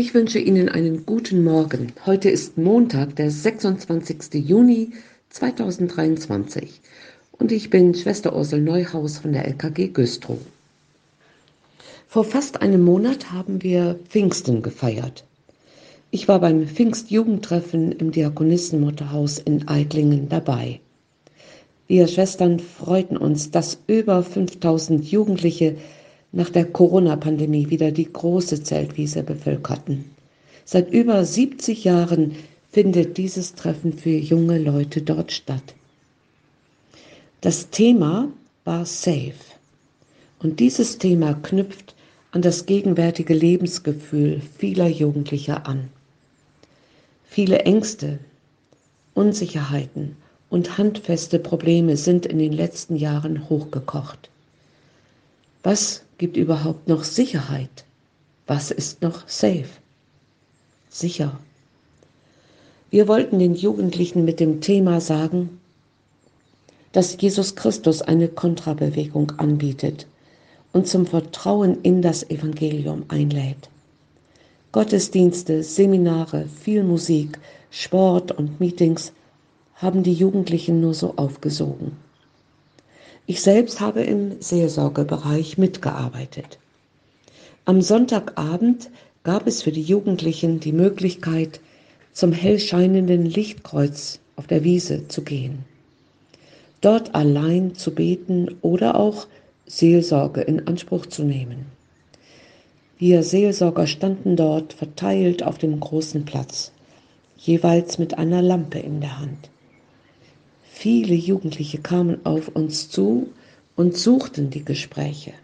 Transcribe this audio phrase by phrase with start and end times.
[0.00, 1.92] Ich wünsche Ihnen einen guten Morgen.
[2.06, 4.32] Heute ist Montag, der 26.
[4.32, 4.92] Juni
[5.28, 6.80] 2023
[7.32, 10.38] und ich bin Schwester Ursel Neuhaus von der LKG Güstrow.
[12.08, 15.24] Vor fast einem Monat haben wir Pfingsten gefeiert.
[16.10, 20.80] Ich war beim Pfingstjugendtreffen im Diakonissenmutterhaus in Eidlingen dabei.
[21.88, 25.76] Wir Schwestern freuten uns, dass über 5000 Jugendliche
[26.32, 30.04] nach der Corona-Pandemie wieder die große Zeltwiese bevölkerten.
[30.64, 32.36] Seit über 70 Jahren
[32.70, 35.74] findet dieses Treffen für junge Leute dort statt.
[37.40, 38.28] Das Thema
[38.64, 39.32] war Safe.
[40.38, 41.94] Und dieses Thema knüpft
[42.32, 45.88] an das gegenwärtige Lebensgefühl vieler Jugendlicher an.
[47.24, 48.18] Viele Ängste,
[49.14, 50.16] Unsicherheiten
[50.48, 54.30] und handfeste Probleme sind in den letzten Jahren hochgekocht.
[55.62, 57.84] Was gibt überhaupt noch Sicherheit?
[58.46, 59.68] Was ist noch safe?
[60.88, 61.38] Sicher.
[62.90, 65.60] Wir wollten den Jugendlichen mit dem Thema sagen,
[66.92, 70.06] dass Jesus Christus eine Kontrabewegung anbietet
[70.72, 73.68] und zum Vertrauen in das Evangelium einlädt.
[74.72, 77.38] Gottesdienste, Seminare, viel Musik,
[77.70, 79.12] Sport und Meetings
[79.74, 81.96] haben die Jugendlichen nur so aufgesogen.
[83.30, 86.58] Ich selbst habe im Seelsorgebereich mitgearbeitet.
[87.64, 88.90] Am Sonntagabend
[89.22, 91.60] gab es für die Jugendlichen die Möglichkeit,
[92.12, 95.60] zum hellscheinenden Lichtkreuz auf der Wiese zu gehen.
[96.80, 99.28] Dort allein zu beten oder auch
[99.64, 101.66] Seelsorge in Anspruch zu nehmen.
[102.98, 106.72] Wir Seelsorger standen dort verteilt auf dem großen Platz,
[107.36, 109.50] jeweils mit einer Lampe in der Hand.
[110.82, 113.28] Viele Jugendliche kamen auf uns zu
[113.76, 115.34] und suchten die Gespräche.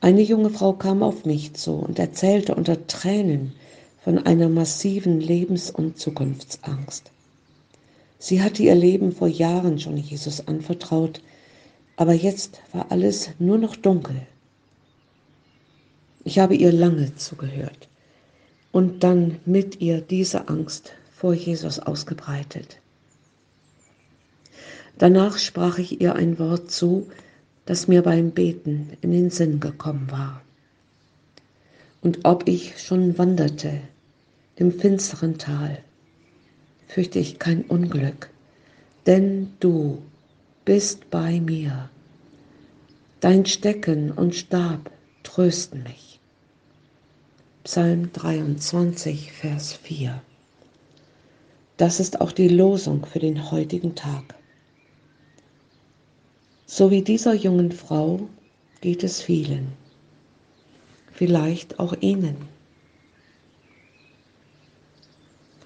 [0.00, 3.54] Eine junge Frau kam auf mich zu und erzählte unter Tränen
[4.04, 7.10] von einer massiven Lebens- und Zukunftsangst.
[8.20, 11.20] Sie hatte ihr Leben vor Jahren schon Jesus anvertraut,
[11.96, 14.22] aber jetzt war alles nur noch dunkel.
[16.22, 17.88] Ich habe ihr lange zugehört
[18.70, 22.78] und dann mit ihr diese Angst vor Jesus ausgebreitet.
[24.98, 27.08] Danach sprach ich ihr ein Wort zu,
[27.66, 30.42] das mir beim Beten in den Sinn gekommen war.
[32.00, 33.80] Und ob ich schon wanderte
[34.56, 35.78] im finsteren Tal,
[36.88, 38.30] fürchte ich kein Unglück,
[39.06, 40.02] denn du
[40.64, 41.90] bist bei mir.
[43.20, 44.90] Dein Stecken und Stab
[45.22, 46.18] trösten mich.
[47.62, 50.22] Psalm 23, Vers 4.
[51.76, 54.37] Das ist auch die Losung für den heutigen Tag.
[56.70, 58.28] So wie dieser jungen Frau
[58.82, 59.72] geht es vielen,
[61.12, 62.36] vielleicht auch Ihnen.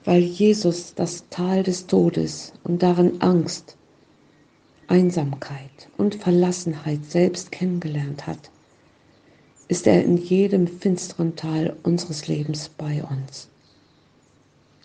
[0.04, 3.76] Weil Jesus das Tal des Todes und darin Angst,
[4.86, 8.52] Einsamkeit und Verlassenheit selbst kennengelernt hat
[9.72, 13.48] ist er in jedem finsteren Tal unseres Lebens bei uns.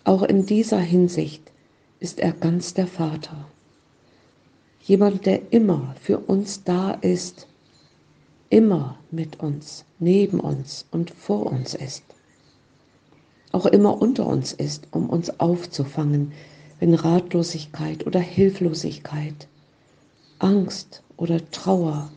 [0.04, 1.52] Auch in dieser Hinsicht
[2.00, 3.46] ist er ganz der Vater.
[4.88, 7.46] Jemand, der immer für uns da ist,
[8.48, 12.04] immer mit uns, neben uns und vor uns ist.
[13.52, 16.32] Auch immer unter uns ist, um uns aufzufangen,
[16.80, 19.46] wenn Ratlosigkeit oder Hilflosigkeit,
[20.38, 22.10] Angst oder Trauer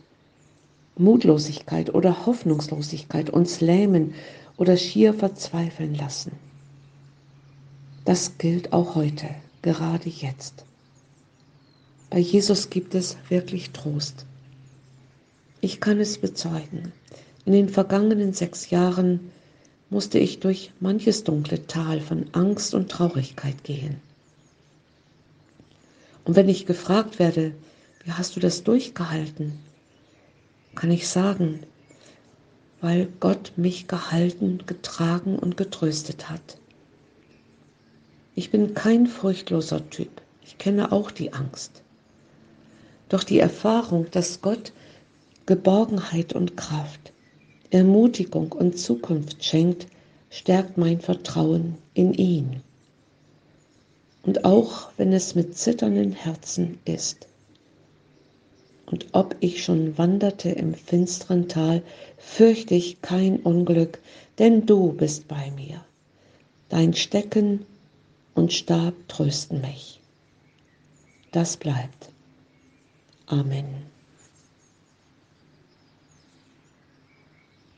[0.96, 4.14] Mutlosigkeit oder Hoffnungslosigkeit uns lähmen
[4.56, 6.32] oder schier verzweifeln lassen.
[8.06, 9.28] Das gilt auch heute,
[9.60, 10.64] gerade jetzt.
[12.12, 14.26] Bei Jesus gibt es wirklich Trost.
[15.62, 16.92] Ich kann es bezeugen.
[17.46, 19.32] In den vergangenen sechs Jahren
[19.88, 23.96] musste ich durch manches dunkle Tal von Angst und Traurigkeit gehen.
[26.26, 27.54] Und wenn ich gefragt werde,
[28.04, 29.58] wie hast du das durchgehalten?
[30.74, 31.60] kann ich sagen,
[32.82, 36.58] weil Gott mich gehalten, getragen und getröstet hat.
[38.34, 40.20] Ich bin kein furchtloser Typ.
[40.44, 41.82] Ich kenne auch die Angst.
[43.12, 44.72] Doch die Erfahrung, dass Gott
[45.44, 47.12] Geborgenheit und Kraft,
[47.68, 49.86] Ermutigung und Zukunft schenkt,
[50.30, 52.62] stärkt mein Vertrauen in ihn.
[54.22, 57.28] Und auch wenn es mit zitternden Herzen ist,
[58.86, 61.82] und ob ich schon wanderte im finsteren Tal,
[62.16, 63.98] fürchte ich kein Unglück,
[64.38, 65.84] denn du bist bei mir.
[66.70, 67.66] Dein Stecken
[68.34, 70.00] und Stab trösten mich.
[71.30, 72.12] Das bleibt.
[73.32, 73.86] Amen.